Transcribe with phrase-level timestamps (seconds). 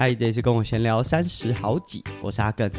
[0.00, 2.70] 嗨，这次跟我闲聊三十好几，我是阿更。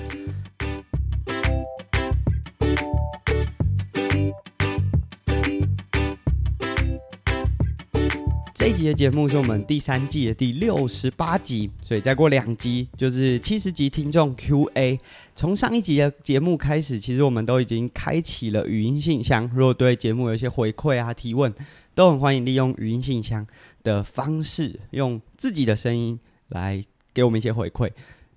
[8.55, 14.99] 这一集的节目是我们第三季的第六十八集，所以再过两集就是七十集听众 Q&A。
[15.35, 19.47] 从上一集的节目开始，其实我们都已经开启了语音信箱。
[19.53, 21.53] 如果对节目有一些回馈啊、提问，
[21.93, 23.45] 都很欢迎利用语音信箱
[23.83, 26.83] 的方式，用自己的声音来
[27.13, 27.89] 给我们一些回馈。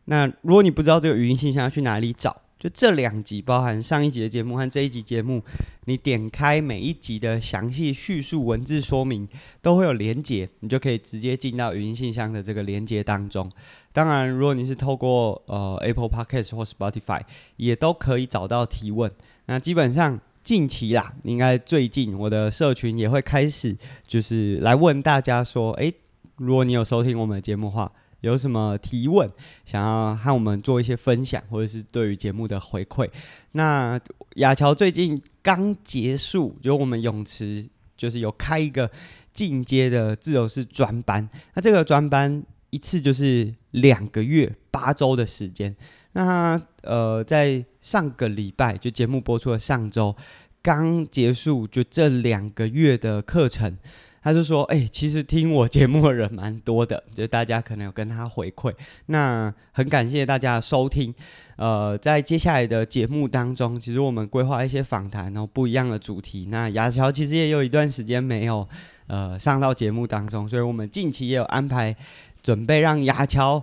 [0.06, 2.42] 那如果你不知道这个语音信箱要去哪里找？
[2.56, 5.42] 就这两集，包含上一集的节目和这一集节目，
[5.84, 9.28] 你点开每一集的详细叙述文字说明，
[9.60, 13.50] 都会有连接，你就可以直接进到语音信箱的这个连接当中。
[13.92, 17.20] 当然，如果你是透过呃 Apple Podcast 或 Spotify，
[17.56, 19.12] 也都可以找到提问。
[19.44, 25.92] 那基本上近期啦，应该最近我的社群也会开始，就是来问大家说，诶，
[26.36, 27.92] 如果你有收听我们的节目的话。
[28.24, 29.30] 有什么提问，
[29.66, 33.08] 想要和我们做一些分享，或者是对于节目的回馈？
[33.52, 34.00] 那
[34.36, 38.90] 亚乔最近刚结束，就我们泳池就是有开一个
[39.34, 41.28] 进阶的自由式专班。
[41.54, 45.76] 那这个专班一次就是两个月八周的时间。
[46.12, 50.16] 那呃，在上个礼拜就节目播出的上周
[50.62, 53.76] 刚结束，就这两个月的课程。
[54.24, 58.72] 他就说：“哎、其实听我节目的人蛮多的，就大家可能有跟他回馈。
[59.06, 61.14] 那很感谢大家的收听。
[61.56, 66.46] 呃，在接下来的节目当中，其实我们规划一些访谈，然后不一样的主题。
[66.48, 68.66] 那亚乔其实也有一段时间没有
[69.08, 71.94] 呃上到节目当中，所以我们近期也有安排
[72.42, 73.62] 准备让亚乔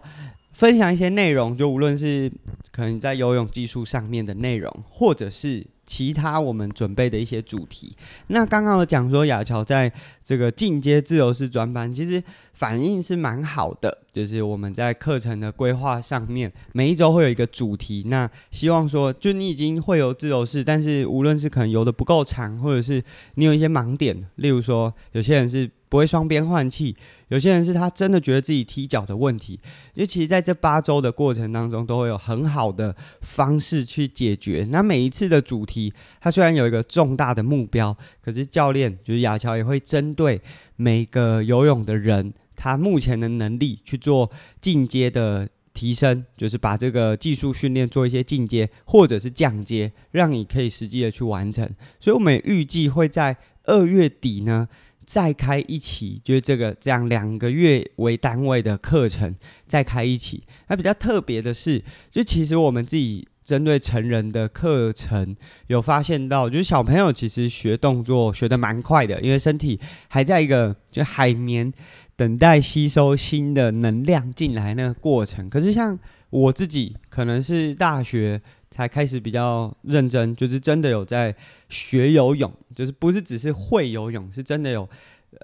[0.54, 2.32] 分享一些内容，就无论是
[2.72, 7.94] 可能在游泳技术上面的内容，或者是。”其他我们准备的一些主题，
[8.28, 9.92] 那刚刚我讲说雅乔在
[10.24, 23.04] 这个进阶自由式专班，其实反应是蛮好的，就是我们在课程的规划上面，每一周会有一个主题，那希望说，就你已经会游自由式，但是无论是可能游的不够长，或者是
[23.36, 25.70] 你有一些盲点，例如说有些人是。
[25.92, 26.96] 不会双边换气，
[27.28, 29.60] 有些人是他真的觉得自己踢脚的问题，
[29.94, 34.66] 因为其实在这八周的过程当中，都会有很好的方式去解决。
[34.72, 37.94] 那每一次的主题，它虽然有一个重大的目标，
[38.24, 40.40] 可是教练就是亚乔也会针对
[40.78, 44.32] 每个游泳的人，他目前的能力去做
[44.62, 51.70] 进阶的提升，就是把这个技术训练做一些进阶或者是降阶，让你可以实际的去完成。
[52.00, 53.36] 所以我们预计会在
[53.66, 54.70] 二月底呢。
[55.06, 59.36] 再开一期，就是这个这样两个月为单位的课程，
[59.66, 60.44] 再开一期。
[60.68, 65.36] 那比较特别的是，就其实我们自己针对成人的课程
[65.68, 71.72] 有发现到，就是小朋友其实学动作学得蛮快的，因为身体还在一个就海绵
[72.16, 75.50] 等待吸收新的能量进来那个过程。
[75.50, 75.98] 可是像
[76.30, 78.42] 我自己，可能是大学。
[78.82, 81.36] 才开始比较认真，就是真的有在
[81.70, 84.90] 学游泳，就是不是只是会游泳，是真的有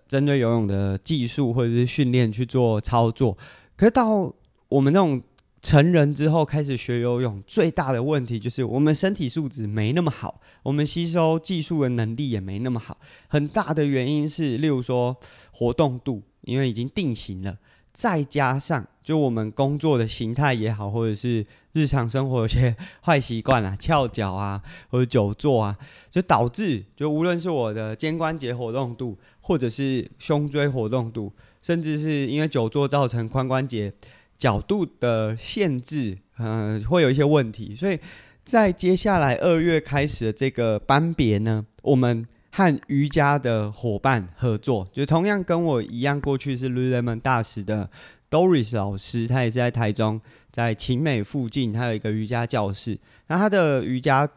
[0.07, 3.37] 针对游泳的技术或者是训练去做操作。
[3.75, 4.33] 可是到
[4.69, 5.21] 我们那种
[5.61, 12.97] 成人之后开始学游泳，最大的问题就是我们身体素质没那么好，我们吸收技术的能力也没那么好。
[13.27, 15.15] 很大的原因是，例如说
[15.51, 17.59] 活动度，因为已经定型了。
[17.93, 25.77] 再加上，就我们工作的形态也好，或者是日常生活有些 坏习惯啊，翘脚啊，或者久坐啊，
[26.11, 31.31] 就导致就无论是我的肩关节活动度，或者是胸椎活动度，
[31.61, 33.93] 甚至是因为久坐造成髋关节
[34.37, 37.73] 角度的限制，嗯、会有一些问题。
[37.73, 37.97] 所以
[38.43, 42.27] 在接下来二月开始的这个班别呢，我们。
[42.49, 47.87] 和瑜伽的伙伴合作，就同样跟我一样，过去是 Lululemon 大使的
[48.29, 50.19] Doris 老师，他也是在台中，
[50.51, 52.99] 在勤美附近，他有一个瑜伽教室。
[53.27, 54.29] 那他的瑜伽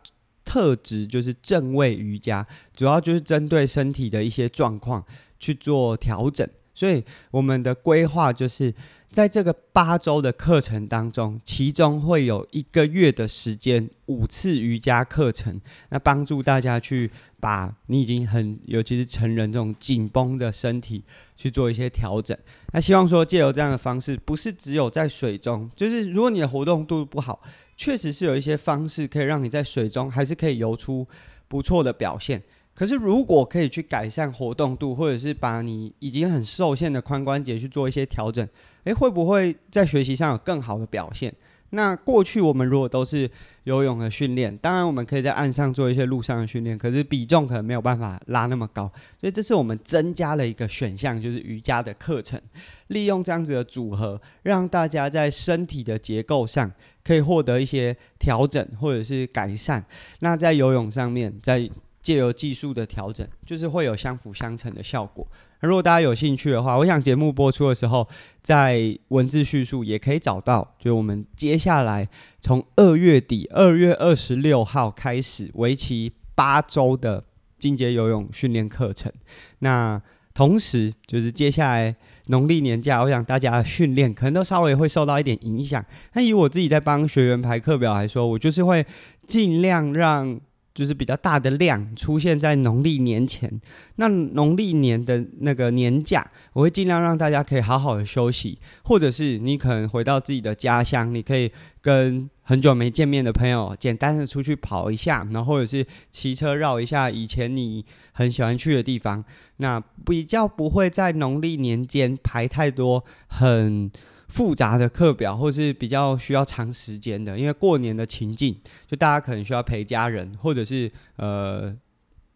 [0.45, 5.05] 特质就是正位瑜伽，主要就是针对身体的一些状况
[5.39, 6.49] 去做调整。
[6.75, 8.75] 所以我们的规划就是。
[9.13, 17.11] 在这个八周的课程当中，其中会有一个月的时间，五次瑜伽课程，那帮助大家去
[17.41, 21.03] 把你已经很，尤其是成人这种紧绷的身体
[21.37, 22.37] 去做一些调整。
[22.73, 27.43] 那希望说借由这样的方式，不是只有在水中，就是如果你的活动度不好，
[27.77, 31.05] 确实是有一些方式可以让你在水中还是可以游出
[31.49, 32.41] 不错的表现。
[32.75, 38.49] 可是，如果可以去改善活动度，或者是把你已经很受限的髋关节去做一些调整，
[38.85, 41.35] 诶，会不会在学习上有更好的表现？
[41.73, 43.31] 那过去我们如果都是
[43.63, 48.91] 游泳的训练，当然我们可以在岸上做一些陆上的训练，可是比重可能没有办法拉那么高，
[49.21, 52.41] 所以这是我们增加了一个选项，就是瑜伽的课程。
[52.89, 56.69] 利用这样子的组合，让大家在身体的结构上
[57.05, 59.85] 可以获得一些调整或者是改善。
[60.19, 61.71] 那在游泳上面，在
[62.03, 65.27] 借由技术的调整，就是会有相辅相成的效果。
[65.61, 68.09] 那如果大家有兴趣的话，我想节目播出的时候，
[68.43, 72.09] 在文字叙述也可以找到，就我们接下来
[72.41, 77.23] 从二月底二月二十六号开始，为期八周的
[77.59, 79.13] 进阶游泳训练课程。
[79.59, 80.01] 那
[80.33, 81.95] 同时，就是接下来
[82.29, 85.85] 农历年假，我想大家训练可能都稍微会受到一点影响。
[86.15, 88.87] 那以我自己在帮学员排课表来说，我就是会
[89.27, 90.41] 尽量让。
[90.73, 93.61] 就是比较大的量出现在农历年前，
[93.97, 101.51] 那农历年的那个年假，我会尽量让大家可以好好的休息，或者是你可能回到自己的家乡，你可以
[101.81, 109.25] 跟很久没见面的朋友简单的出去跑一下，然后或者是骑车绕一下以前你很喜欢去的地方，
[109.57, 113.91] 那比较不会在农历年间排太多很。
[114.31, 118.57] 复杂的课表，或是比较需要长时间的，因为过年的情境，
[118.87, 121.77] 就大家可能需要陪家人，或者是呃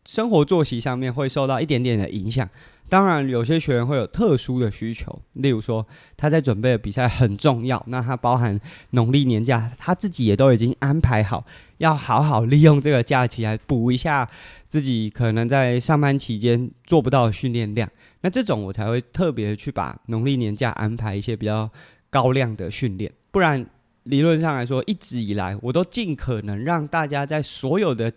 [0.05, 2.47] 生活作息上面会受到一点点的影响。
[2.95, 5.85] 当然，有些学员会有特殊的需求，例如说
[6.17, 8.57] 他在准备的比赛很重要，那他包含
[8.91, 11.45] 农历年假，他自己也都已经安排好，
[11.79, 14.31] 要好好利用这个假期来补一下
[14.69, 17.91] 自己可能在上班期间做不到的训练量。
[18.21, 21.69] 那这种我才会特别去把农历年假安排一些比较
[22.11, 23.67] 高量的训练，不然
[24.05, 28.13] 理论上来说，一直以来我都尽可能让大家在所有的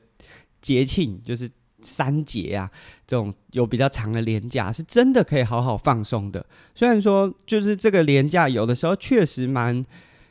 [0.62, 1.50] 节庆，就是
[1.88, 2.70] 三节啊
[3.08, 6.46] 这种有比较长的连假，是真的可以好好放松的。
[6.76, 9.84] 虽然说就是这个连假有的时候确实蛮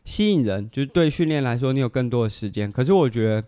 [0.04, 3.44] 吸引人，就是对训练来说你有更多的时间，可是我觉得。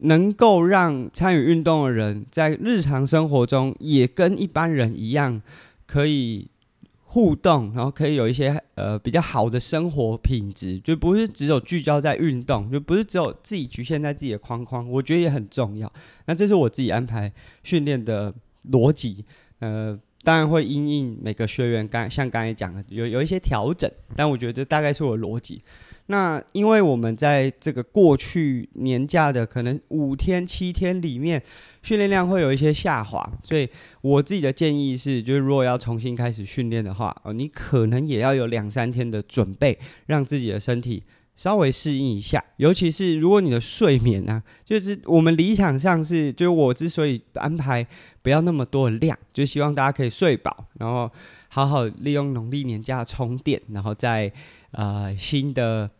[0.00, 5.40] 能够让参与运动的人在日常生活中也跟一般人一样，
[5.86, 6.50] 可以
[7.16, 15.90] 互动，然后可以有一些呃比较好的生活品质，就不是只有聚焦在运动，就不是只有自己局限在自己的框框，我觉得也很重要。
[16.26, 17.32] 那这是我自己安排
[17.62, 18.34] 训练的
[18.70, 19.24] 逻辑，
[19.60, 25.62] 呃，当然会因应每个学员刚像刚才讲的有有一些调整，但我觉得这大概是我逻辑。
[26.06, 31.40] 那因为我们在这个过去年假的可能五天七天里面，
[31.80, 33.68] 训练量会有一些下滑，所以
[34.00, 41.04] 我自己的建议是，就是如果要重新开始训练的话，哦，你可能也要有两三天的准备，让自己的身体
[41.36, 42.42] 稍微适应一下。
[42.56, 47.86] 尤其是如果你的睡眠啊，就是我们理想上是，就是我之所以安排
[48.22, 51.08] 不要那么多的量，就希望大家可以睡饱，然后
[51.48, 54.32] 好好利用农历年假充电，然后在
[54.72, 55.90] 呃新的。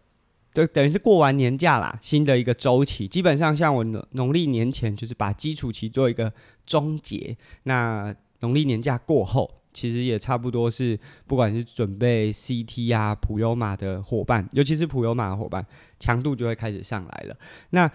[0.54, 6.32] 就等于是过完年假啦，新的一个周期，基本上像我农农历年前就是把基础期做一个
[6.64, 15.64] 终结，那农历年假过后，其实也差不多是，不管是准备 CT 啊、普悠玛的伙伴，尤其是普悠玛的伙伴，
[16.00, 17.36] 强度就会开始上来了。
[17.70, 17.90] 那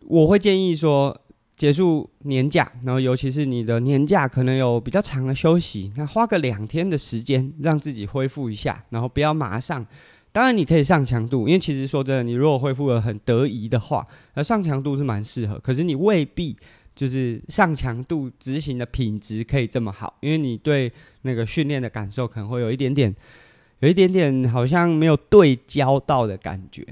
[0.00, 1.16] 我会建议说，
[1.56, 9.86] 结束年假，然后尤其是你的年假可能有比较长的休息，那花个两天的时间让自己恢复一下，然后不要马上。
[10.30, 15.58] 当然，你可以上强度，因为其实说真的，你如果恢复了很得宜的话，那上强度是蛮适合。
[15.58, 16.54] 可是你未必
[16.98, 23.14] 就是上强度执行的品质可以这么好，因为你对那个训练的感受可能会有一点点，
[23.78, 26.84] 有一点点好像没有对焦到的感觉。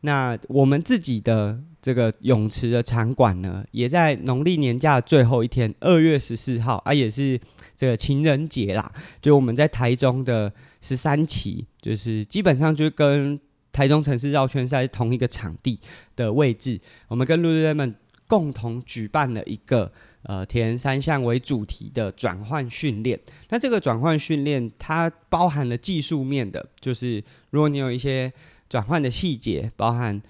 [0.00, 7.38] 那我们自己的这个泳池的场馆呢，也在农历年假最后一天，二月十四号啊，也是
[7.76, 8.90] 这个情人节啦，
[9.20, 10.52] 就我们在台中的。
[10.84, 13.38] 十三期就是基本上就跟
[13.70, 15.78] 台中城市绕圈赛同一个场地
[16.16, 17.94] 的位置，我们跟陆队们
[18.26, 23.18] 共同举办了一个呃铁人三项为主题的转换训练。
[23.50, 28.32] 那这个转换训练它包含了技术面的，就是如果你有一些
[28.68, 30.22] 转换的细节，包含。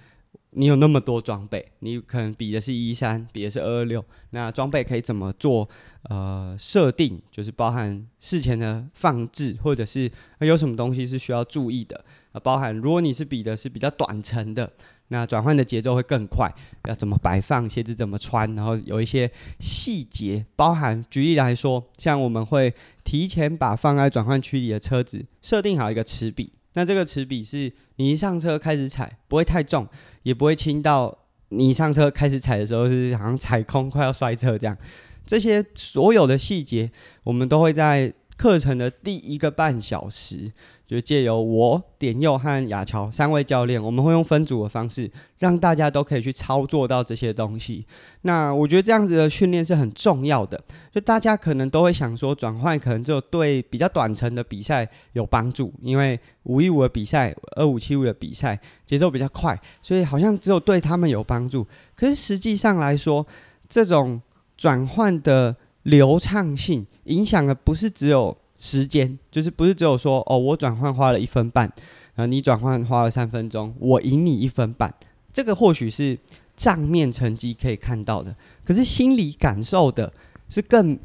[0.55, 5.67] 你有那么多装备，你可能比的是一三，比的是二二六，那装备可以怎么做？
[6.03, 12.05] 呃，设定就是包含事前的放置，或者是有什么东西是需要注意的。
[12.33, 14.71] 啊，包含如果你是比的是比较短程的，
[15.13, 16.51] 那转换的节奏会更快。
[16.89, 26.53] 要怎么摆放鞋子怎么穿，然后有一些细节，包含举例来说，像我们会提前把放在转换区里的车子设定好一个齿比。
[26.73, 29.87] 那这个齿比是你一上车开始踩不会太重，
[30.23, 31.17] 也不会轻到
[31.51, 34.77] 你一上车开始踩的时候是好像踩空快要摔车这样。
[35.25, 36.91] 这些所有的细节，
[37.25, 40.51] 我们都会在课程的第一个半小时，
[40.87, 47.87] 就借由我点佑和雅乔三位教练，我们会用分组的方式，让大家都可以去操作到这些东西。
[48.23, 50.61] 那我觉得这样子的训练是很重要的。
[50.91, 61.67] 就大家可能都会想说，转换可能只有对比较短程的比赛有帮助，因为五一五的比赛、二五七五的比赛节奏比较快，所以好像只有对他们有帮助。
[61.95, 63.27] 可是实际上来说，
[63.69, 64.21] 这种
[64.57, 71.73] 转换的流畅性影响的不是只有时间，就是不是只有说哦，我转换花了一分半，
[72.15, 74.95] 啊，你转换花了三分钟，我赢你一分半，
[75.33, 76.17] 这个或许是
[76.57, 78.35] 账面成绩可以看到的，
[78.65, 80.13] 可是心理感受的
[80.49, 80.97] 是更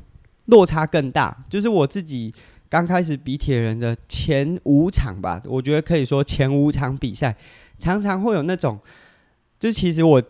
[0.46, 1.44] 落差更大。
[1.50, 2.32] 就是我自己
[2.70, 7.36] 刚开始比铁人的前五场吧，我觉得可以说前五场比赛，
[7.80, 8.80] 常常会有那种，
[9.60, 10.22] 就其实我。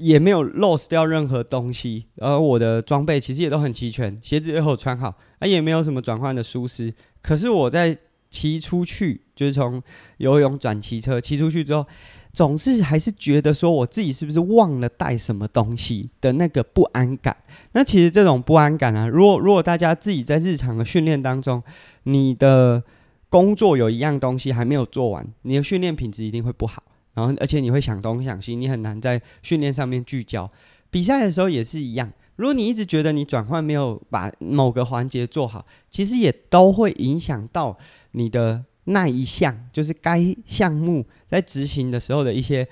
[0.00, 6.92] 也没有 lost 掉任何东西，而我的装备其实也都很齐全，鞋子也有穿好，啊，也没有什么转换的舒适。
[7.22, 7.96] 可是我在
[8.30, 9.82] 骑出去，就是从
[10.16, 11.84] 游泳转骑车骑出去之后，
[12.32, 17.36] 总是还是觉得说我自己是不是忘了带什么东西的那个不安感。
[17.72, 21.62] 那其实这种不安感啊，如果如果大家自己在日常的训练当中，
[22.04, 22.82] 你的
[23.28, 26.82] 工作有一样东西还没有做完，你的训练品质一定会不好。
[27.14, 30.50] 然后，而且你会想东想西，你很难在训练上面聚焦。
[30.90, 37.76] 比赛的时候也是一样，如果你一直觉得你转换没有把某个环节做好，其实也都会影响到
[38.12, 42.66] 你的那一项，就是该项目在执行的时候的一些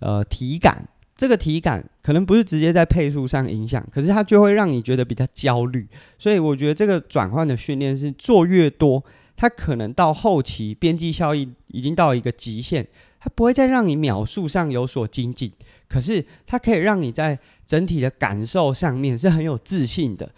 [0.00, 0.86] 呃体感。
[1.14, 5.86] 这个体感可能不是直接在配速上影响，可是它就会让你觉得比较焦虑。
[6.18, 9.02] 所以我觉得这个转换的训练是做越多，
[9.36, 12.86] 它可能到后期边际效益已经到一个极限。
[13.22, 15.52] 它不会再让你秒数上有所精进，
[15.88, 20.28] 可是它可以让你在整体的感受上面是很有自信的。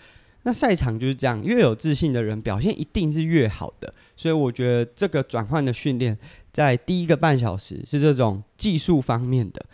[0.42, 3.94] 那赛场就是这样，越有自信的人表现一定是越好的。
[4.14, 6.18] 所以我觉得这个转换的训练
[6.52, 9.64] 在第一个半小时是这种技术方面的。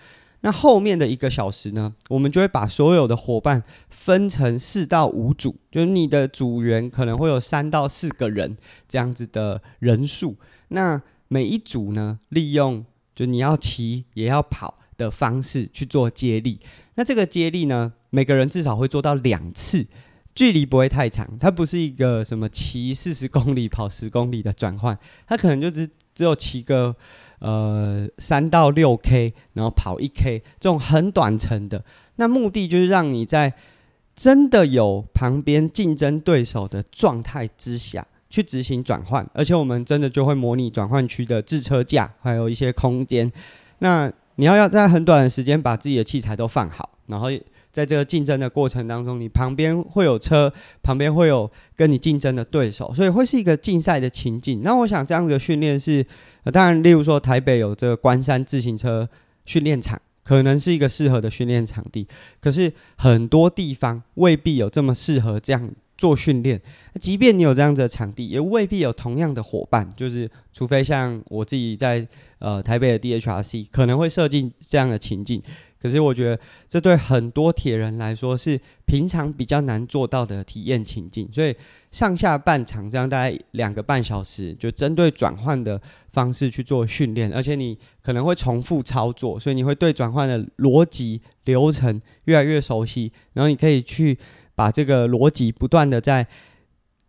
[0.42, 8.56] 那后面的一个小时呢，我们就会把所有的伙伴分成四到五组，就是你的组员可能会有三到四个人
[8.88, 10.36] 这样子的人数。
[10.68, 12.84] 那每一组呢，利用
[13.20, 16.58] 就你要骑也要跑的方式去做接力，
[16.94, 19.86] 那这个接力呢，每个人至少会做到两次，
[20.34, 26.96] 距离不会太长，它不是一个什么骑四十公里跑十公里的转换，它可能就只只有骑个
[27.40, 31.84] 呃三到六 K，然后跑一 K 这种很短程的，
[32.16, 33.52] 那目的就是让你在
[34.16, 38.06] 真的有旁边竞争对手的状态之下。
[38.30, 43.30] 去执行转换，而且我们真的就会模拟转换区的置车架，还有一些空间。
[43.80, 47.28] 那你要要在很短的时间把自己的器材都放好，然后
[47.72, 54.62] 在这个竞争的过程当中，你旁边会有车，旁边会有跟你竞争的对手，所以会是一个竞赛的情境。
[54.62, 56.04] 那我想这样的训练是，
[56.44, 59.08] 呃，当然，例如说台北有这个关山自行车
[59.44, 62.06] 训练场，可能是一个适合的训练场地，
[62.40, 65.70] 可是很多地方未必有这么适合这样。
[66.00, 66.59] 做训练，
[66.99, 69.87] 即便你有这样子的场地，也未必有同样的伙伴。
[69.95, 75.42] 就是除非像我自己在呃台北的 DHRC，可能会设计这样的情境。
[75.78, 81.28] 可是我觉得这对很多铁人来说是平常比较难做到的体验情境。
[81.30, 81.54] 所以
[81.90, 85.78] 上下半场这样大概两个半小时，就针对转换的
[86.14, 94.16] 方式去做训练，而且你可能会重复操作，所以你会对转换的逻辑流程越来越熟悉，然后你可以去。
[94.60, 96.26] 把这个逻辑不断的在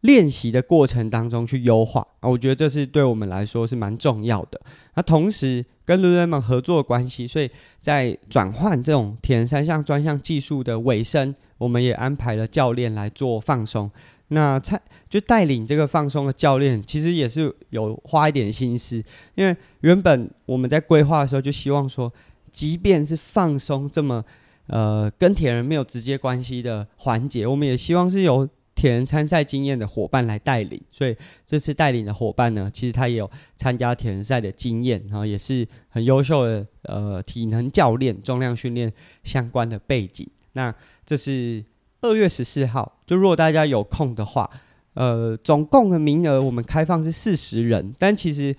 [0.04, 4.62] 练习的过程当中去优化啊，我觉得这是对我们来说是蛮重要的。
[4.96, 13.92] 那同时跟队员们合作关系，所以在转换这种铁人三项专项技术的尾声，我们也安排了教练来做放松。
[14.30, 14.80] 那他
[15.10, 19.04] 就带领这个放松的教练，其实也是有花一点心思，
[19.36, 22.10] 因为原本我们在规划的时候就希望说，
[22.54, 24.24] 即便是放松这么。
[24.68, 30.82] 呃，跟铁人没有直接关系的环节，我们也希望是由铁人参赛经验的伙伴来带领。
[30.92, 31.16] 所以
[31.46, 38.92] 这次带领的伙伴呢，其实他也有参加铁人赛的经验，然后也是很优秀的呃体能教练、重量训练
[39.24, 40.26] 相关的背景。
[40.54, 40.74] 那
[41.06, 41.64] 这是
[42.02, 44.50] 二月十四号，就如果大家有空的话，
[44.94, 48.56] 呃，总共的名额我们开放是四十人，但其实。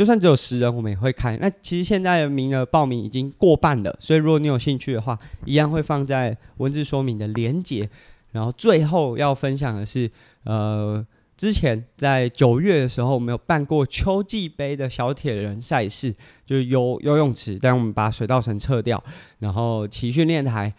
[0.00, 1.36] 就算只有十人，我们也会开。
[1.36, 7.86] 那其实现在的名额报名已经过半了，所以如果你有兴趣的话，一样会放在文字说明的连结。
[8.30, 10.10] 然后最后要分享的是，
[10.44, 16.16] 呃，之前在九月的时候，我们有办过秋季杯的小铁人赛事，
[16.46, 19.04] 就是游游泳池，但我们把水道绳撤掉，
[19.40, 20.72] 然后骑训练台，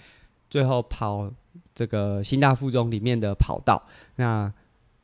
[0.50, 1.32] 最后跑
[1.76, 3.84] 这个新大附中里面的跑道。
[4.16, 4.52] 那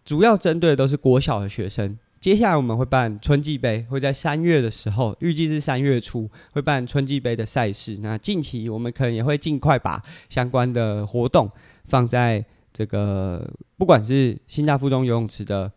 [0.04, 2.00] 主要针对的都是国小的学生。
[2.20, 8.00] 接下来我们会办春季杯，会在三月的时候，预计是三月初会办春季杯的赛事。
[8.02, 11.50] 那近期我们可能也会尽快把相关的活动
[11.86, 12.44] 放在
[12.74, 13.48] 这个，
[13.78, 15.72] 不管是新大附中游泳池的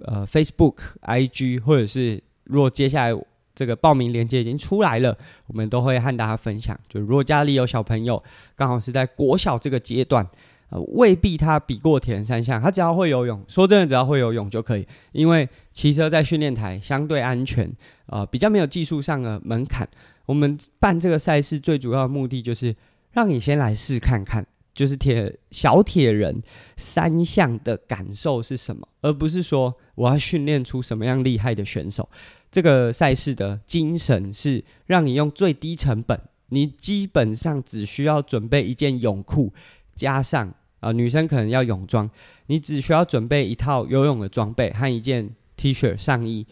[0.00, 3.22] 呃 Facebook、IG，或者是如果接下来
[3.54, 6.78] 这个报名链接已经出来了，我们都会和大家分享。
[6.88, 8.22] 就如果家里有小朋友，
[8.56, 10.26] 刚好是在国小这个阶段。
[10.72, 13.44] 呃，未必他比过铁人三项，他只要会游泳。
[13.46, 17.70] 说真的，只要会游泳就可以，因为骑车在训练台相对安全，
[18.06, 19.86] 呃，比较没有技术上的门槛。
[20.24, 22.74] 我们办这个赛事最主要的目的就是
[23.10, 26.42] 让你先来试看看，就是铁小铁人
[26.78, 32.08] 三项的感受是什么，而不是说我要训练出什么样厉害的选手。
[32.50, 39.52] 这个赛事的精神是让你用最低成本，你基本上只需要准备一件泳裤，
[39.94, 40.54] 加上。
[40.82, 42.10] 啊、女生可能要泳装，
[42.46, 46.44] 你只需要准备一套游泳的装备和一件 T 恤上衣，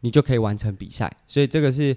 [0.00, 1.14] 你就可以完成比赛。
[1.28, 1.94] 所以这个是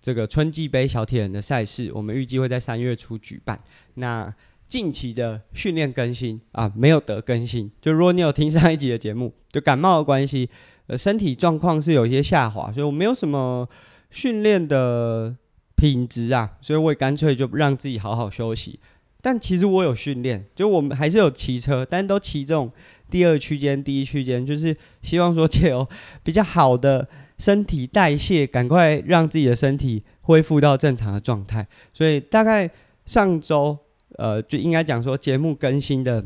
[0.00, 3.60] 这个春季杯小铁人的赛事，我们预计会在三月初举办。
[3.94, 4.34] 那
[4.66, 7.70] 近期的训练更新啊，没有得更新。
[7.80, 10.48] 就如果你有听上一集的节目，就感冒的关系，
[10.86, 13.68] 呃，身体状况是有一些下滑，所以我没有什么
[14.10, 15.36] 训练的
[15.76, 18.80] 品质啊，所以我也干脆就让自己好好休息。
[19.26, 22.70] 但其实我有训练，就我们还是有骑车，但都骑这种
[23.10, 25.84] 第二区间、第一区间，就是希望说借由
[26.22, 31.66] 比较好的身体代谢，赶快让自己的身体恢复到正常的状态。
[31.92, 32.70] 所以大概
[33.04, 33.76] 上周，
[34.10, 36.24] 呃，就应该讲说节目更新的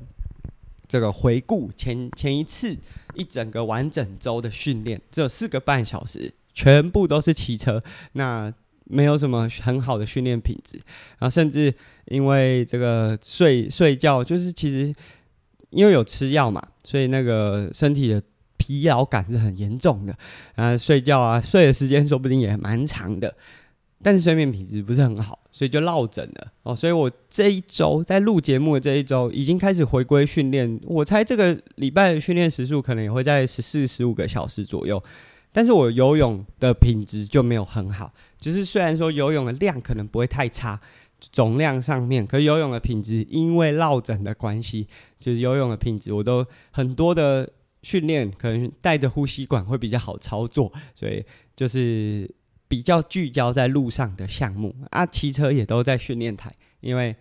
[0.86, 2.76] 这个回顾前前一次
[3.14, 7.82] 一整个完整周的训练，只有四个半小时，全部都是骑车。
[8.12, 8.52] 那
[8.90, 10.76] 没有什么很好的训练品质，
[11.18, 11.72] 然后甚至
[12.06, 14.92] 因为这个睡睡觉，就是其实
[15.70, 18.22] 因为有吃药嘛，所以那个身体的
[18.56, 20.14] 疲劳感是很严重的。
[20.56, 23.34] 然后睡觉啊，睡的时间说不定也蛮长的，
[24.02, 26.74] 但是睡眠品质不是很好，所以就落枕了哦。
[26.74, 35.02] 所以我这一周在录节目的这一周已经开始回归训练，我猜这个礼拜的训练时数可能也会在十四、十五个小时左右。
[35.52, 40.80] 但是我游泳的品质就没有很好，就是虽然说游泳的量可能不会太差，
[41.18, 44.86] 总量上面，可是游泳的品质因为落枕的关系，
[45.18, 47.50] 就是游泳的品质我都很多的
[47.82, 51.24] 训练可能带着呼吸管会比较好操作，所以
[51.56, 52.32] 就是
[52.68, 57.16] 比较聚焦在路上的项目啊，骑车也都在训练台，因为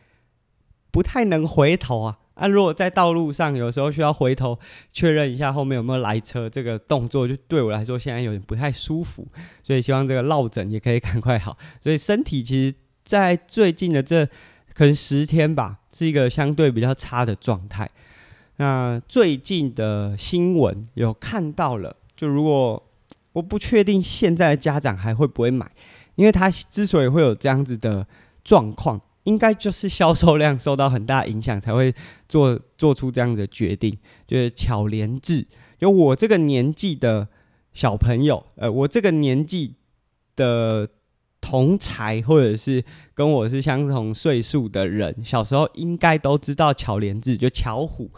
[0.92, 2.20] 不太能回头啊。
[2.40, 4.58] 那、如果在道路上，有时候需要回头
[4.94, 9.28] 确认一下后面有没有来车，这个动作就对我来说现在有点不太舒服，
[9.62, 11.58] 所以希望这个落枕也可以赶快好。
[11.82, 14.26] 所以身体其实，在最近的这
[14.74, 17.90] 可能十天吧，是一个相对比较差的状态。
[18.58, 22.82] 那最近的新闻有看到了，就如果
[23.34, 25.70] 我不确定现在的家长还会不会买，
[26.16, 28.08] 因为他之所以会有这样子的
[28.44, 29.02] 状况。
[29.30, 31.94] 应该就是销售量受到很大影响，才会
[32.28, 33.96] 做做出这样的决定。
[34.26, 35.46] 就是巧连智，
[35.78, 37.28] 就我这个年纪的
[37.72, 39.76] 小朋友，呃，我这个年纪
[40.36, 40.90] 的
[41.40, 48.10] 同才，或者是跟我是相同岁数的人，小时候应该都知道巧连智，就巧虎。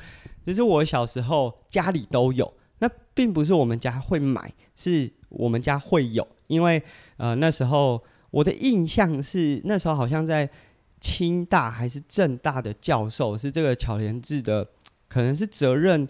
[0.46, 6.82] 就是我小时候家里都有，那并不是我们家会买，是我们家会有，因为
[7.18, 10.50] 呃那时候我的印象是那时候好像在。
[11.02, 14.66] 清大还是政大的教授是这个巧连智的，
[15.10, 16.08] 可能是责任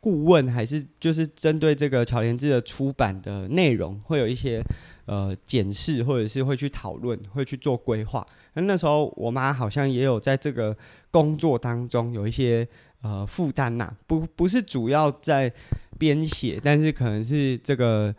[0.00, 4.60] 顾问，还是就是针对这个巧连智的出版的内容，会有一些
[5.06, 8.26] 呃检视，或者是会去讨论，会去做规划。
[8.54, 10.76] 那那时候我妈好像也有在这个
[11.10, 12.66] 工作当中有一些
[13.02, 15.50] 呃负担呐，不不是主要在
[15.98, 18.14] 编写，但是可能是这个。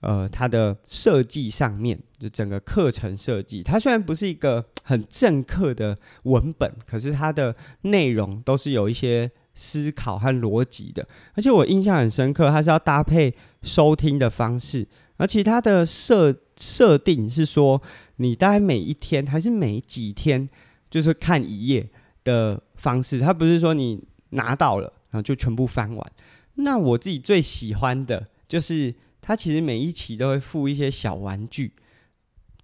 [0.00, 11.06] 呃，它的设计上面，就整个课程设计，它虽然不是一个很正课的文本，可是它的内容都是有一些思考和逻辑的。
[11.34, 17.82] 而且我印象很深刻，它是要搭配收听的方式，而其他的设设定是说，
[18.16, 20.48] 你大概每一天还是每几天，
[20.90, 21.90] 就是看一页
[22.24, 26.12] 的方式，它不是说你拿到了然后就全部翻完。
[26.54, 28.94] 那我自己最喜欢的就是。
[29.20, 31.72] 它其实每一期都会附一些小玩具，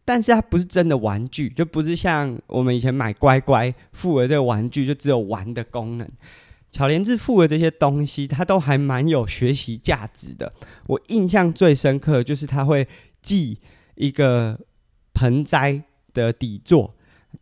[0.04, 6.08] 但是它不是真的玩具，就不是像我们以前买乖乖附的这个玩具，就只有玩的功能。
[6.72, 10.52] 巧连智附的这些东西，它都还蛮有学习价值的。
[10.88, 12.86] 我印象最深刻的就是它会
[13.22, 13.58] 寄
[13.94, 14.58] 一个
[15.14, 16.94] 盆栽的底座，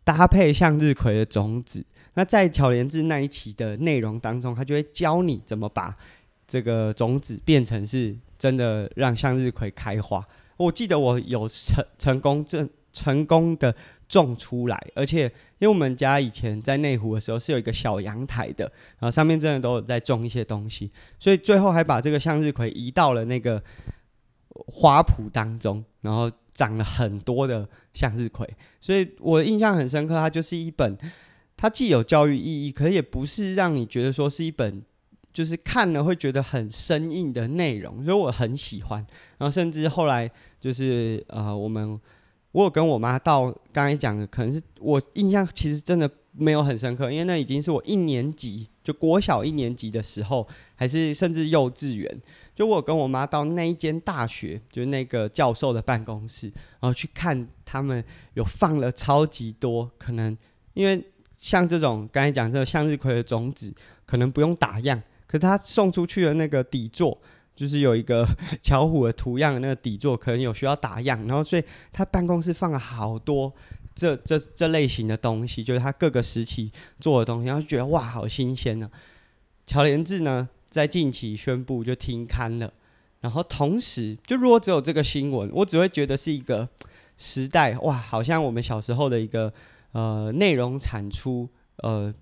[0.03, 1.85] 搭配向日葵的种子。
[2.13, 5.97] 那在巧连智那一期的内容当中，它就会教你怎么把
[6.47, 10.25] 这个种子变成是真的让向日葵开花。
[10.57, 13.75] 我记得我有成成功正成功的
[14.07, 15.23] 种出来，而且
[15.59, 18.63] 因为我们家以前在内湖的时候是有一个小阳台的，
[18.99, 23.61] 然后上面真的都有在种一些东西，所以最后还把这个向日葵移到了那个
[24.49, 28.47] 花圃当中，然后长了很多的向日葵，
[28.79, 30.13] 所以我印象很深刻。
[30.13, 30.97] 它就是一本，
[31.57, 34.81] 它既有教育意义，可也不是让你觉得说是一本。
[35.35, 39.05] 就是看了会觉得很生硬的内容，所以我很喜欢。
[39.37, 41.99] 然后甚至后来就是呃，我们
[42.53, 52.21] 我有跟我妈到刚才讲的，可能是我印象其实真的没有很深刻，因为那已经是我一年级就国小一年级的时候，还是甚至幼稚园。
[52.55, 56.47] 就我跟我妈到那一间大学，就是那个教授的办公室，
[56.79, 58.01] 然后去看他们
[58.35, 60.37] 有放了超级多，可能
[60.75, 61.03] 因为
[61.37, 63.73] 像这种刚才讲这个向日葵的种子，
[64.05, 65.03] 可能不用打样。
[65.37, 67.19] 可他送出去的那个底座，
[67.55, 68.25] 就是有一个
[68.63, 73.53] 巧虎的图样的那个底座，可能有需要打样，然后所以他办公室放了好多
[73.93, 78.95] 这这这类型的东西，就是他各个时期做的东西，然后就觉得哇，好新鲜呢、啊。
[79.65, 82.71] 巧连智呢，在近期宣布就停刊了，
[83.21, 86.69] 然后同时，就如果只有这个新闻，我只会觉得是一个
[87.17, 89.51] 时代哇，好像我们小时候的一个
[89.93, 92.13] 呃内容产出呃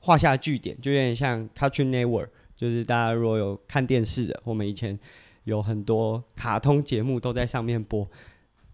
[0.00, 2.28] 画下句点，就有点像 Cartoon Network。
[2.56, 4.98] 就是大家如果有看电视的，我们以前
[5.44, 8.08] 有很多卡通节目都在上面播，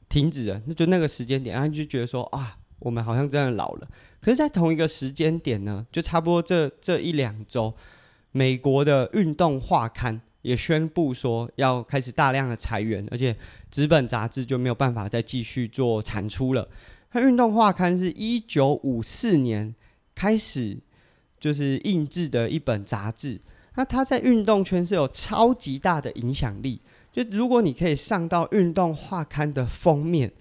[0.08, 3.88] 停止了，那就那个时间点，然后就觉得说啊，我们好像真的老了。
[4.20, 7.74] 可是，在同一个时间点呢，就差不多这这一两周，
[8.30, 13.36] 美国的运动画刊也宣布说要开始大量的裁员，而且
[13.70, 16.68] 纸本杂志就没有办法再继续做产出了。
[17.10, 19.74] 它运动画刊是一九五四年
[20.14, 20.78] 开始
[21.40, 23.40] 就是印制的一本杂志。
[23.74, 26.80] 那它在运动圈是有超级大的影响力。
[27.10, 30.32] 就如果你可以上到运动画刊的封面，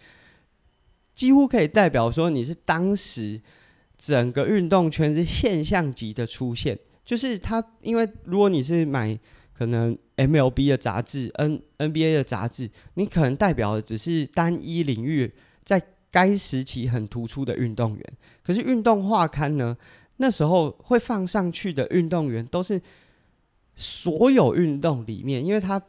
[1.15, 3.41] 几乎可以代表说你是当时
[3.98, 6.78] 整个运动圈是现象级的出现。
[7.04, 9.20] 就是它，因为如果你是买
[9.54, 15.32] 可能 MLB 的杂志、N NBA 的杂志，你可能代表的只是单一领域
[15.65, 18.13] 在该时期很突出的运动员。
[18.44, 19.78] 可是运动画刊呢，
[20.17, 22.82] 那时候会放上去的运动员都是。
[23.82, 25.82] 所有运动里面，因为它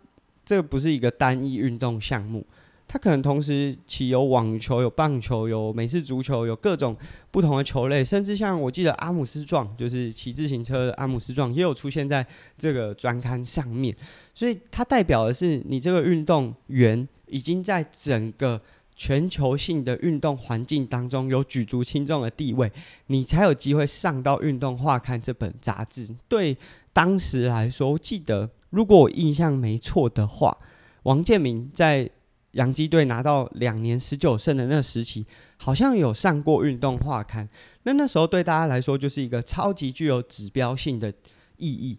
[0.46, 2.44] 这个不是一个单一运动项目，
[2.88, 6.96] 它可能同时起有网球、有棒球、有美式足球、有各种
[7.30, 12.26] 不同的球类，甚至像我记得阿姆斯壮，就是骑自行车的阿姆斯壮，也有出现在
[12.56, 13.94] 这个专刊上面。
[14.34, 18.60] 所以它代表的是，你这个运动员已经在整个
[18.96, 22.72] 全球性的运动环境当中有举足轻重的地位，
[23.06, 26.08] 你才有机会上到《运动画刊》这本杂志。
[26.26, 26.56] 对。
[26.92, 30.56] 当时来说，我记得如果我印象没错的话，
[31.04, 32.10] 王建民在
[32.52, 35.24] 洋基队拿到两年十九胜的那时期，
[35.56, 37.48] 好像有上过运动画刊。
[37.84, 41.10] 那那时候对大家来说，就是一个超级具有指标性的
[41.56, 41.98] 意义。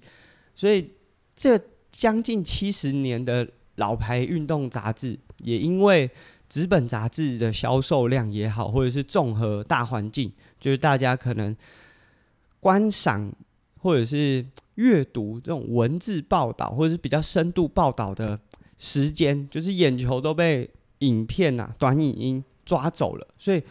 [0.54, 0.92] 所以，
[1.36, 1.60] 这
[1.92, 6.08] 将近七十年的老牌运动杂志，也因为
[6.48, 11.58] 纸本杂志的销售量也好，或者是综合大环境，就是大家可能
[12.60, 13.34] 观赏
[13.80, 14.46] 或者是。
[14.76, 18.40] 阅读这种文字报道或者是比较深度报道的
[18.78, 23.28] 时间，就是眼球都被影片、啊、短影音抓走了。
[23.38, 23.62] 所以，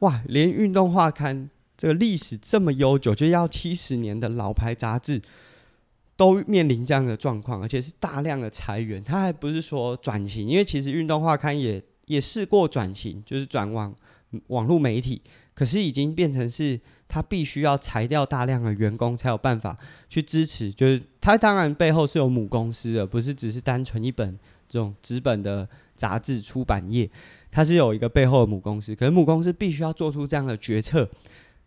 [0.00, 5.20] 哇，连运动画刊这个历史这么悠久，就要七十年的老牌杂志，
[6.16, 9.02] 都面临这样的状况，而且是大量的裁员。
[9.02, 13.94] 他还不是说转型，因为其实运动画刊也也试过转型，就是转往
[14.48, 15.20] 网络媒体。
[15.54, 16.78] 可是已经变成是，
[17.08, 19.76] 他必须要裁掉大量的员工，才有办法
[20.08, 20.72] 去支持。
[20.72, 24.38] 就是他当然背后是有母公司的，不是只是单纯一本
[24.68, 27.08] 这种纸本的杂志出版业，
[27.50, 28.94] 它是有一个背后的母公司。
[28.94, 31.08] 可是母公司必须要做出这样的决策，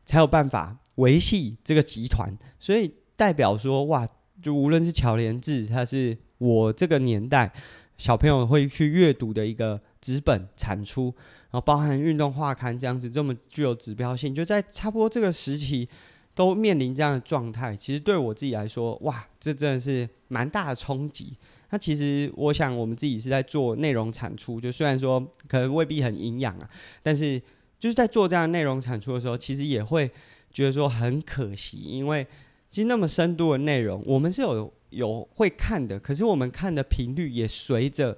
[0.06, 2.38] 才有办法维系这个集团。
[2.60, 4.08] 所以代表说，哇，
[4.42, 7.52] 就无论是巧连智，它是我这个年代
[7.98, 11.16] 小朋友会去阅读的一个纸本产出。
[11.52, 15.90] 然后包含运动画刊这样子这么具有指标性，就在差不多这个时期
[16.36, 17.76] 都面临这样的状态。
[17.76, 21.36] 其实对我自己来说，哇，这真的是蛮大的冲击。
[21.72, 26.70] 那其实我想，我们自己是在做内容产出，就虽然说可能未必很营养啊，
[27.02, 27.42] 但是
[27.80, 30.10] 就是在做这样内容产出的时候，其实也会
[30.52, 32.26] 觉得说很可惜，因为
[32.70, 38.16] 其实那么深度的内容，我们是有有会看的，可是我们看的频率也随着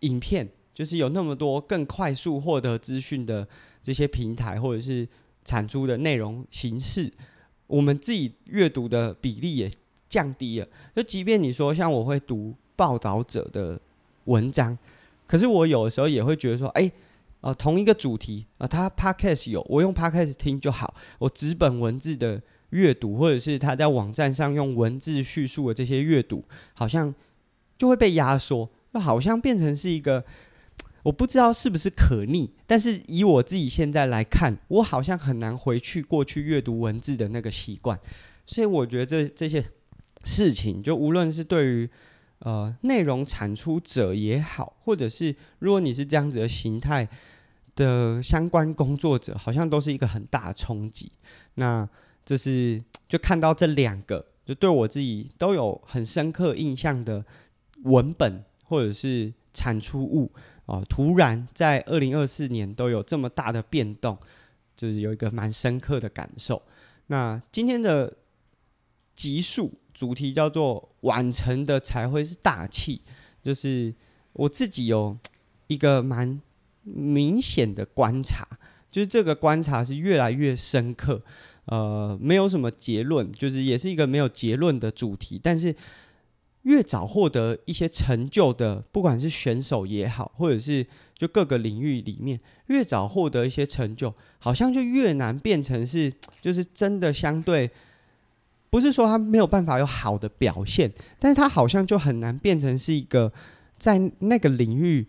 [0.00, 0.48] 影片。
[0.74, 3.46] 就是有那么多更快速获得资讯的
[3.82, 5.06] 这些平台，或者是
[5.44, 7.12] 产出的内容形式，
[7.66, 9.70] 我们自己阅读的比例也
[10.08, 10.68] 降低了。
[10.96, 13.78] 就即便你说像我会读报道者的
[14.24, 14.78] 文章，
[15.26, 16.92] 可是我有的时候也会觉得说，哎、欸，
[17.42, 20.94] 呃，同一个主题啊、呃，他 podcast 有，我用 podcast 听就好。
[21.18, 27.14] 我纸本文字的阅读，或者是他在网站上用文字叙述的这些阅读，好像
[27.76, 30.24] 就会被压缩，就好像变成是一个。
[31.02, 37.98] 我不知道是不是可逆，但是以我自己现在来看，我好像很难回去过去阅读文字的那个习惯，
[38.46, 39.64] 所以我觉得这这些
[40.22, 41.90] 事情，就无论是对于
[42.38, 47.08] 呃内容产出者也好，或者是如果你是这样子的形态
[47.74, 51.10] 的相关工作者，好像都是一个很大的冲击。
[51.54, 51.88] 那
[52.24, 57.24] 这是就看到这两个，就对我自己都有很深刻印象的
[57.82, 60.30] 文本或者是产出物。
[60.66, 64.16] 哦，突然在二零二四年都有这么大的变动，
[64.76, 66.62] 就是有一个蛮深刻的感受。
[67.08, 68.16] 那今天的
[69.16, 73.02] 集数主题叫做“晚成的才会是大器”，
[73.42, 73.92] 就是
[74.32, 75.18] 我自己有
[75.66, 76.40] 一个蛮
[76.82, 78.46] 明显的观察，
[78.90, 81.20] 就是这个观察是越来越深刻。
[81.64, 85.74] 呃，没有什么结论，就是也是一个没有结论的主题，但是。
[86.62, 97.68] 越早获得一些成就的，不管是选手也好，或者是就各个领域里面，越早获得一些成就，好像就越难变成是， 就是真的相对，
[98.70, 103.32] 不是说他没有办法有好的表现，但是他好像就很难变成是一个
[103.76, 105.08] 在那个领域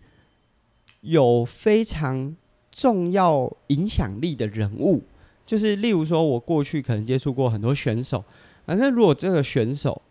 [1.02, 2.34] 有非常
[2.72, 5.04] 重要影响力的人物。
[5.46, 8.24] 就是例如说，我过去可能接触过很多选手，
[8.66, 10.02] 反正如果这个选手。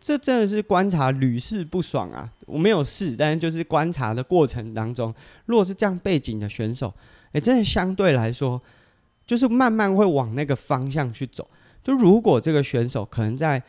[0.00, 2.32] 这真的是观察屡试不爽啊！
[2.46, 6.92] 我没有试，但是就是观察的过程当中，如果是这样背景的选手，
[7.32, 8.60] 哎，真的相对来说，
[9.26, 11.46] 就是慢慢会往那个方向去走。
[11.84, 13.62] 就如果这个选手可能在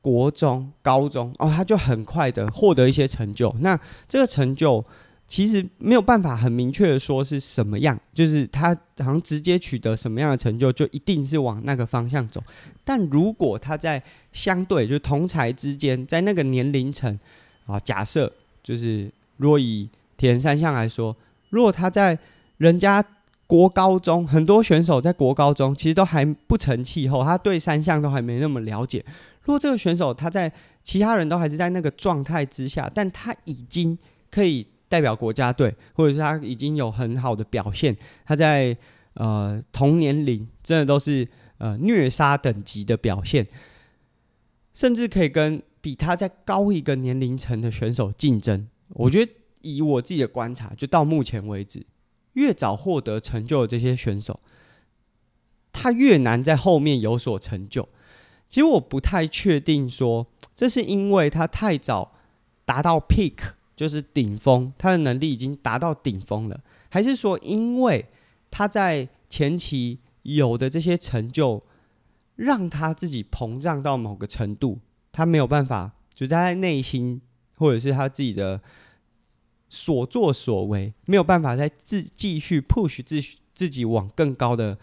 [0.00, 4.84] 国中、高中哦，他就很快的获得一些成就，那这个成就。
[5.28, 12.40] 其实没有办法很明确的说是什么样，就是他好像直接取得什么样的成就，就一定是往那个方向走。
[12.84, 14.00] 但如果他在
[14.32, 17.18] 相对就同才之间，在那个年龄层
[17.66, 21.16] 啊，假设就是若以铁人三项来说，
[21.50, 22.16] 如果他在
[22.58, 23.04] 人家
[23.48, 29.04] 国高中，很多选手在国高中其实都还不成气候，他对三项都还没那么了解。
[29.42, 30.52] 如果这个选手他在
[30.84, 33.98] 其他人都还是在那个状态之下，但他已经
[34.30, 34.64] 可以。
[34.88, 38.76] 代表国家队，或者是他已经有很好的表现，他在
[39.14, 41.26] 呃同年龄真的都是
[41.58, 43.46] 呃虐杀等级的表现，
[44.72, 48.68] 甚至可以跟比他再高一个年龄层的选手竞争。
[48.90, 51.84] 我觉得以我自己的观察，就到目前为止，
[52.34, 54.38] 越早获得成就的这些选手，
[55.72, 57.88] 他越难在后面有所成就。
[58.48, 62.12] 其实我不太确定说，这是因为他太早
[62.64, 63.55] 达到 peak。
[63.76, 68.06] 就是顶峰，他的能力已经达到顶峰了，还是说因为
[68.50, 71.62] 他在前期有的这些成就，
[72.36, 74.78] 让他自己膨胀到某个程度，
[75.12, 77.20] 他没有办法，就在内心
[77.56, 78.62] 或者是他自己的
[79.68, 83.20] 所作所为，没有办法再自继续 push 自
[83.54, 84.78] 自己往更高的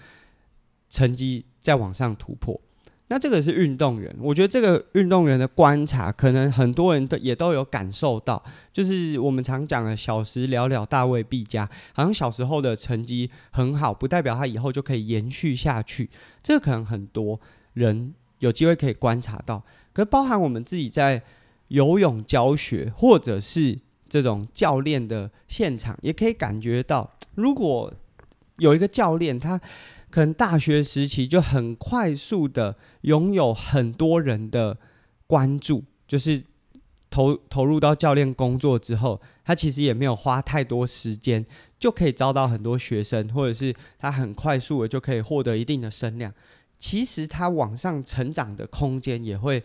[0.90, 2.62] 成绩再往上突破。
[3.10, 16.10] 那这个是运动员，我觉得这个运动员的观察，可能很多人都也都有感受到，就是我们常讲的“小时了了，大未必佳”，好像小时候的成绩很好，不代表他以后就可以延续下去。
[16.42, 17.40] 这个可能很多
[17.74, 21.22] 人有机会可以观察到，可是包含我们自己在
[21.68, 27.94] 游泳教学或者是这种教练的现场，也可以感觉到，如果
[28.58, 29.60] 有一个教练他。
[30.14, 34.78] 可能大学时期就很快速的拥有很多人的
[35.26, 36.44] 关注，就是
[37.10, 41.44] 投投入到教练工作之后，他其实也没有花太多时间，
[41.80, 46.32] 就可以招到很多学生，或者是他很快速的就可以获得一定的声量。
[46.78, 49.64] 其实他往上成长的空间也会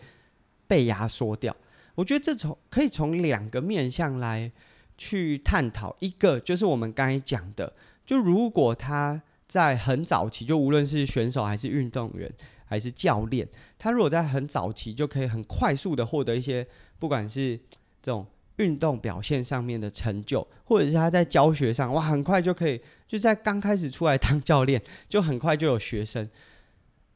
[0.67, 1.55] 被压缩掉。
[1.95, 4.51] 我觉得这从可以从两个面向来
[4.97, 7.75] 去探讨，一个就是我们刚才讲的，
[8.07, 9.21] 就如果他。
[9.49, 12.31] 在很早期，就无论是选手还是运动员
[12.67, 16.67] 还是教练，他如果在很早期就可以很快速的获得一些，
[16.99, 17.59] 不管是
[18.03, 26.29] 这种运动表现上面的成就，或者是他在教学上，哇，很快就可以就在刚开始出来当教练，就很快就有学生。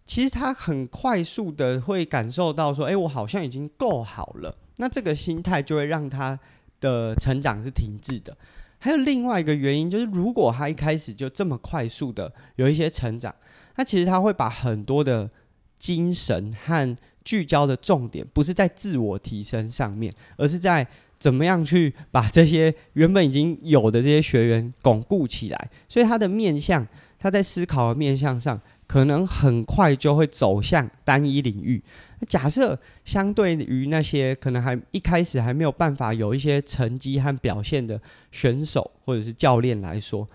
[0.06, 4.56] 其实他很快速的会感受到说，哎，我好像已经够好了。
[4.76, 6.38] 那这个心态就会让他
[6.80, 8.36] 的成长是停滞的。
[8.82, 13.32] 还有另外一个原因，就是如果他一开始就这么快速的有一些成长，
[13.76, 15.30] 那其实他会把很多的
[15.78, 20.84] 精神和聚焦的重点不是在自我提升上面，而是在
[21.20, 25.70] 怎么样去把这些原本已经有的这些学员巩固起来。
[25.88, 26.84] 所以他的面向，
[27.20, 28.60] 他在思考的面向上，
[28.92, 31.82] 可能很快就会走向单一领域。
[32.28, 37.98] 假设相对于那些可能还一开始还没有办法有一些成绩和表现的
[38.30, 40.28] 选手或者是教练来说，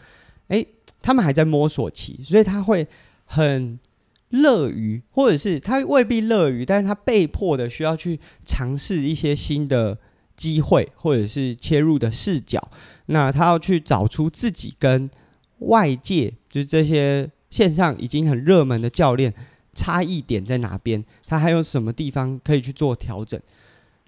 [0.48, 0.68] 诶，
[1.04, 2.88] 他们还在摸索期，所以他会
[3.26, 3.78] 很。
[4.32, 9.98] 乐于，或者是他未必乐于，但是他被迫的需要去尝试一些新的
[10.36, 12.62] 机会，或者是切入的视角。
[13.06, 15.10] 那他要去找出自己跟
[15.60, 19.34] 外界，就是这些线上已经很热门的教练
[19.74, 23.42] 差异点在哪边，他还有什么地方可以去做调整。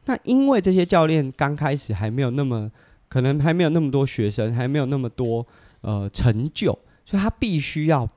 [0.06, 2.70] 那因为这些教练刚开始还没有那么，
[3.08, 5.44] 可能还没有那么多学生，还没有那么多
[5.82, 8.08] 呃成就，所以他必须要。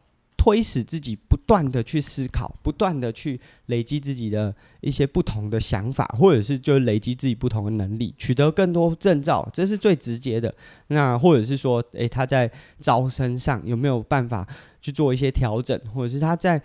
[0.42, 10.52] 推使自己不断的去思考，不断的去累积自己的一些不同的想法，或者是就累积自己不同的能力，取得更多证照，这是最直接的。
[10.88, 12.50] 那或者是说，诶、他在
[12.80, 14.44] 招生上有没有办法
[14.80, 16.60] 去做一些调整，或者是他在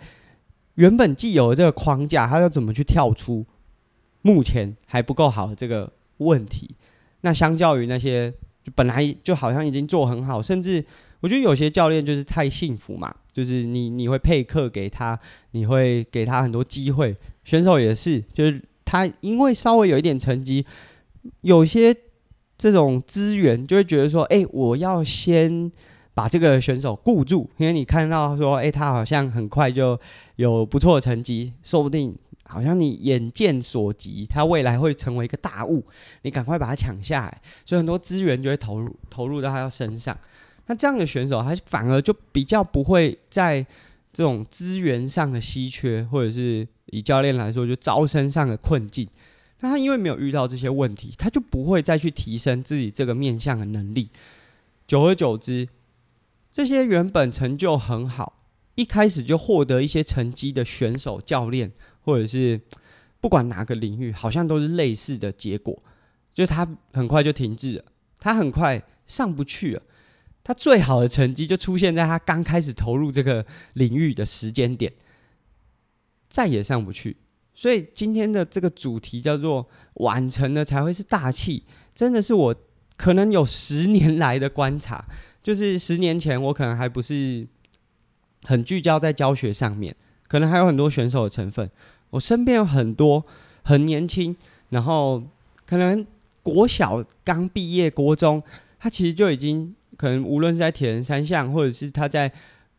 [0.74, 3.46] 原本既有的这个框架，他要怎么去跳出
[4.22, 6.74] 目前还不够好的这个问题？
[7.20, 8.28] 那相较于那些
[8.64, 10.84] 就本来就好像已经做很好，甚至。
[11.20, 15.18] 我觉得有些教练就是太幸福嘛，就是你你会配课给他，
[15.50, 17.16] 你会给他很多机会。
[17.44, 20.64] 选手也是，就是他因为稍微有一点成绩，
[21.40, 21.96] 有些
[22.56, 25.70] 这种资源就会觉得说，哎、我要先
[26.14, 29.98] 把这个选手顾住，因为你看到说，哎、他好像很快就
[30.36, 35.84] 有不错的成绩，说不定好像你眼见所及，他未来会成为一个大物，
[36.22, 40.16] 你赶快把他抢下来，所以很多资源就会投入投入到他的身上。
[40.68, 43.66] 那这样的选手，他反而就比较不会在
[44.12, 49.08] 这种资源上的稀缺，或者是以教练来说，就招生上的困境。
[49.60, 54.10] 那他因为没有遇到这些问题，他就不会再去提升自己这个面向的能力。
[54.86, 55.68] 久而久之，
[56.52, 62.60] 这些原本成就很好，一开始就获得一些成绩的选手、教练，或者是
[63.20, 65.82] 不管哪个领域，好像都是类似的结果，
[66.32, 67.84] 就他很快就停滞了，
[68.18, 69.82] 他很快上不去了。
[70.48, 74.90] 他最好的成绩就出现在他刚开始投入这个领域的时间点，
[76.30, 77.18] 再也上不去。
[77.52, 79.68] 所以今天的这个主题叫做
[80.00, 82.54] “晚成的才会是大器”，真的是我
[82.96, 85.04] 可能有十年来的观察。
[85.42, 87.46] 就是十年前我可能还不是
[88.44, 89.94] 很聚焦在教学上面，
[90.28, 91.70] 可能还有很多选手的成分。
[92.08, 93.22] 我身边有很多
[93.64, 94.34] 很年轻，
[94.70, 95.22] 然后
[95.66, 96.06] 可能
[96.42, 98.42] 国小刚毕业，国中
[98.78, 99.74] 他其实就已经。
[99.98, 102.32] 可能无论是在铁人三项，或者是他在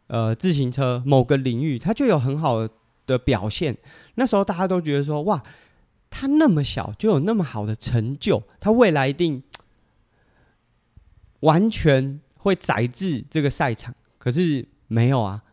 [0.07, 2.65] 呃自行车某个领域，他就有很好
[3.05, 3.77] 的表现。
[4.15, 5.43] 那时候大家都觉得说，哇，
[6.09, 9.43] 他那么小就有那么好的成就，他未来一定
[11.41, 13.93] 完全会宰制这个赛场。
[14.17, 15.43] 可是没有啊，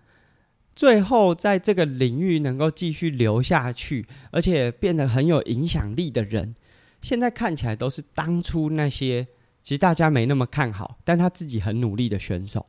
[0.77, 6.55] 最后在这个领域能够继续留下去，而且变得很有影响力的人，
[7.03, 9.27] 现在看起来都是当初那些。
[9.67, 12.65] 其实大家没那么看好，但他自己很努力的选手，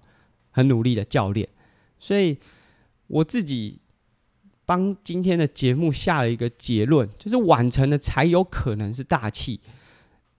[0.49, 1.47] 很努力的教练，
[1.99, 2.39] 所以
[3.05, 3.77] 我自己
[4.65, 9.59] 帮今天的节目下了一个结论，就是晚成的才有可能是大器。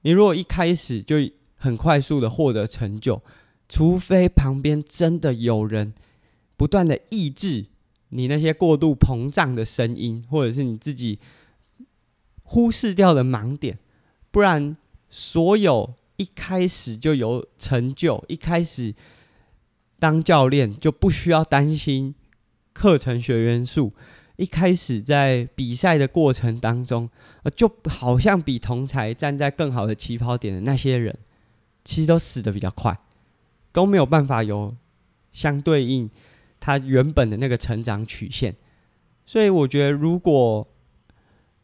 [0.00, 1.14] 你如果一开始就
[1.54, 3.22] 很快速的获得成就，
[3.68, 5.94] 除非旁边真的有人
[6.56, 7.66] 不断的抑制
[8.08, 11.20] 你那些过度膨胀的声音，或者是你自己
[12.42, 13.78] 忽视掉的盲点，
[14.32, 14.76] 不然
[15.08, 15.94] 所有。
[16.18, 18.94] 一开始就有成就，一开始
[19.98, 22.14] 当教练就不需要担心
[22.72, 23.92] 课程学员数。
[24.36, 27.10] 一开始在比赛的过程当中，
[27.56, 31.16] 就好像比同才站在更好的起跑点的那些人，
[31.84, 32.96] 其实都死得比较快，
[33.72, 34.76] 都没有办法有
[35.32, 36.08] 相对应
[36.60, 38.54] 他原本的那个成长曲线。
[39.26, 40.68] 所以我觉得，如果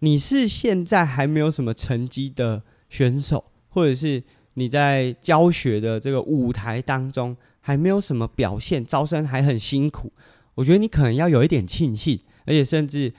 [0.00, 4.22] 你是现在还没有什么成绩的选手，或者是
[4.54, 10.12] 你在教学的这个舞台当中还没有什么表现，招生还很辛苦。
[10.54, 13.12] 我觉得你可能要有一点庆幸，而且甚至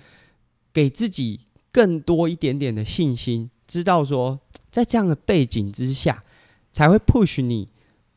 [0.72, 4.40] 给自己更多一点点的信心，知道说
[4.72, 6.24] 在这样的背景之下，
[6.72, 7.68] 才会 push 你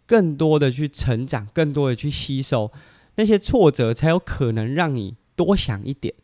[0.07, 2.71] 更多的去成长，更多的去吸收
[3.16, 6.14] 那些挫折，才有可能让你多想一点。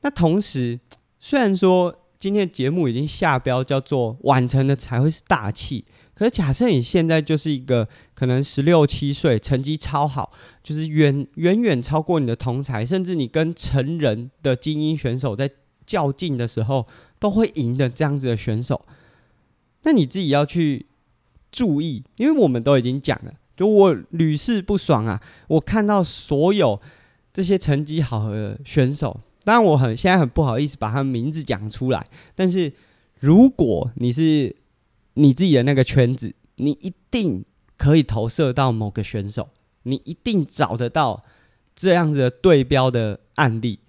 [0.00, 0.80] 那同时，
[1.20, 5.84] 虽然说今天节目已经下标叫做“晚成的才会是大器”。
[6.16, 15.50] 可是假设你现在就是一个可能十六七岁，成绩超好，就是远远远超过你的同才，甚至你跟成人的精英选手在
[15.84, 16.86] 较劲的时候
[17.18, 18.80] 都会赢的这样子的选手，
[19.82, 20.86] 那你自己要去
[21.52, 25.22] 注意，因为我们都已经讲了，就我屡试不爽啊！
[25.48, 26.80] 我看到所有
[27.32, 32.02] 这些成绩好的选手，当然我很现在很不好意思把他们名字讲出来，
[32.34, 32.72] 但是
[33.20, 34.56] 如果你是
[35.16, 37.44] 你自己的那个圈子，你一定
[37.76, 39.50] 可以投射到某个选手，
[39.82, 41.22] 你一定找得到
[41.74, 43.80] 这样子的对标的案例。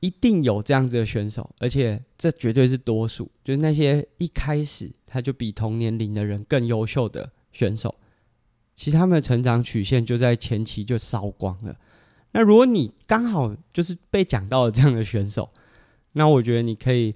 [0.00, 3.28] 一定有这样子的选手，而且这绝对是多数。
[3.42, 7.96] 就是那些一开始他就比同年龄的人更优秀的选手，
[8.76, 11.76] 其实他们的成长曲线就在前期就烧光了。
[12.30, 15.50] 那如果你刚好就是被讲到了这样的选手，
[16.12, 17.12] 那我觉得你可以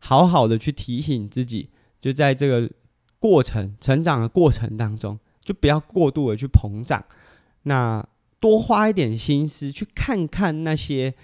[0.00, 1.68] 好好的去提醒自己，
[2.00, 2.70] 就在这个
[3.18, 7.04] 过程成长的过程当中，就不要过度的去膨胀，
[7.62, 8.06] 那
[8.40, 11.14] 多花一点心思去看看那些。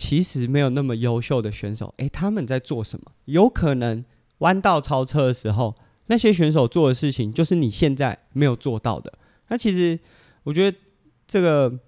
[0.00, 3.06] 其实没有那么优秀的选手，诶，他们在做什么？
[3.24, 4.04] 有可能
[4.38, 5.74] 弯道超车的时候，
[6.06, 9.12] 那些选手做的事情就是你现在没有做到的。
[9.48, 9.98] 那其实
[10.44, 10.78] 我觉得
[11.26, 11.80] 这个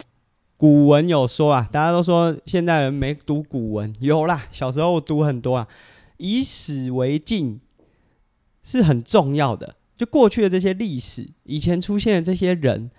[0.57, 5.68] 古文有说啊，大家都说现代人没读古文，有啦，小时候读很多啊。
[6.16, 7.61] 以史为镜
[8.62, 12.90] 是很重要的，就过去的这些历史，以前出现的这些人，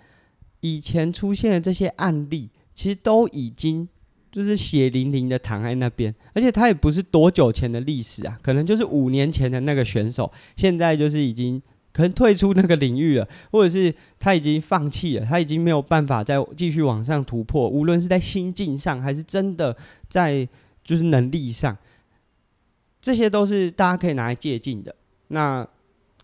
[0.60, 3.88] 以前出现的这些案例，其实都已经。
[4.34, 11.60] 就是血淋淋的躺在那边，而且他也不是多久前的历史啊，可能就是五年前的那个选手，现在就是已经
[11.92, 19.76] 可能退出那个领域了，或者是他已经放弃了，他已经没有办法再继续往上突破，无论是在心境上，还是真的
[20.08, 20.48] 在
[20.82, 21.76] 就是能力上，
[23.02, 24.96] 这些都是大家可以拿来借鉴的。
[25.32, 25.66] 那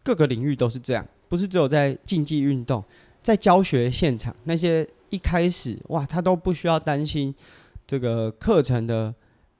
[0.02, 2.84] 各个领域都是这样，不是只有在竞技运动，
[3.22, 7.34] 在教学现场，那些一开始哇，他都不需要担心。
[7.86, 9.14] 这个课程的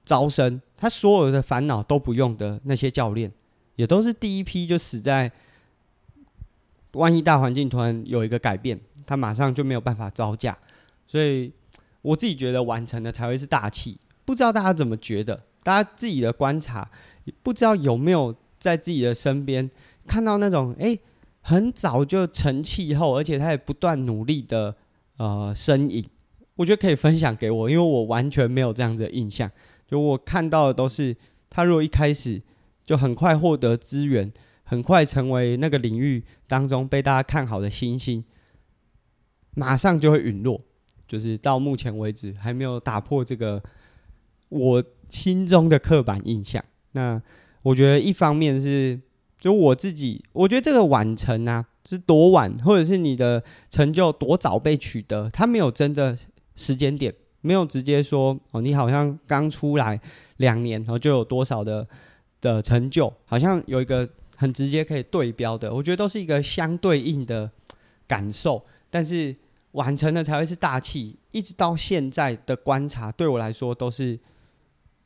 [0.05, 3.31] 招生，他所有的烦恼都不用的那些教练，
[3.75, 5.31] 也都是第一批就死在，
[6.91, 10.55] 万一大环境突然有一个改变，他马上就没有办法招架。
[11.07, 11.51] 所以
[12.03, 13.97] 我自己觉得完成的才会是大气。
[14.25, 15.43] 不知道大家怎么觉得？
[15.63, 16.87] 大家自己的观察，
[17.41, 19.69] 不知道有没有在自己的身边
[20.05, 20.97] 看到那种哎，
[21.41, 24.75] 很早就成气候，而且他也不断努力的
[25.17, 26.05] 呃身影。
[26.55, 29.49] 我觉得可以分享给我，因为我完全没有这样子的印象。
[29.87, 31.15] 就我看到的都是
[31.49, 32.41] 他，如果一开始
[32.85, 34.31] 就很快获得资源，
[34.63, 38.23] 很快成为那个领域当中被大家看好的新星，
[39.55, 40.61] 马上就会陨落。
[41.07, 43.63] 就是到目前为止还没有打破这个
[44.49, 46.63] 我心中的刻板印象。
[46.91, 47.19] 那
[47.61, 48.99] 我觉得一方面是
[49.39, 56.17] 就我自己，我觉得这个晚成啊，是多晚，或者是你的成就多早被取得，他没有真的。
[56.55, 59.97] 时间点没有直接说哦，你好像刚出来
[60.39, 61.87] 两年，然后就有多少的
[62.41, 64.05] 的成就，好像有一个
[64.35, 67.49] 很直接可以对标的，我觉得都是一个相对应的
[68.05, 68.61] 感受。
[68.89, 69.33] 但是
[69.71, 74.19] 完成了才会是大器，一直到现在的观察，对我来说都是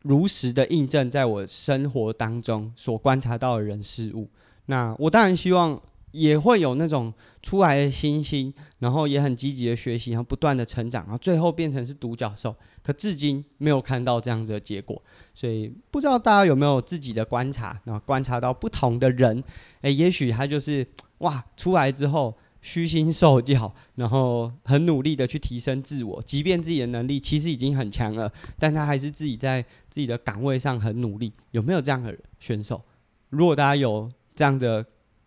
[0.04, 4.30] 如实的印证，在我生活当中所观察到的人事物。
[4.68, 5.82] 那我当然希望。
[6.14, 12.56] 也会有那种出来的新星，然后也很积极的学习，然后不断的成长，然后最后变成是独角兽。
[12.84, 15.02] 可至今没有看到这样子的结果，
[15.34, 19.44] 所以不知道大家有没有自己的观察，然后观察到不同的人，
[19.82, 20.88] 诶，也许他就是
[21.18, 31.32] 哇，出来之后虚心受教，然后很努力的去提升自我，即便自己的能力其实已经很强了，但他还是自己在自己的岗位上很努力。
[31.52, 32.82] 有没有这样的选手？
[33.30, 34.84] 如果大家有这样的。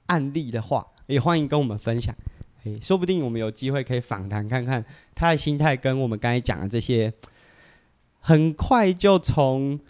[0.09, 2.15] 案例的话，也欢迎跟我们分享。
[2.63, 4.85] 诶，说不定我们有机会可以访谈看看
[5.17, 7.13] 他的心态，跟我们刚才讲的这些，
[8.21, 9.81] 很快就从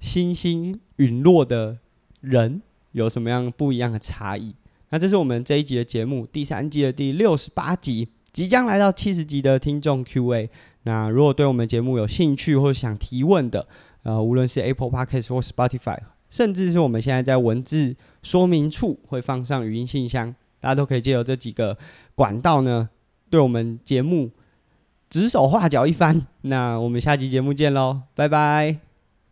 [0.00, 1.76] 星星陨落的
[2.22, 4.54] 人有什么样不一样的差异。
[4.90, 10.48] 那这是我们这一集的节目，第三季的第六十八集，即将来到七十集的听众 Q&A。
[10.84, 13.66] 那如果对我们节目有兴趣或想提问的，
[14.04, 15.98] 呃，无论是 Apple Podcast 或 Spotify。
[16.28, 21.78] 甚至是我们现在在文字说明处会放上语音信箱，大家都可以借由这几个
[22.16, 22.90] 管道呢，
[23.30, 24.30] 对我们节目
[25.08, 26.26] 指手画脚一番。
[26.42, 28.85] 那我们下期节目见喽，拜拜。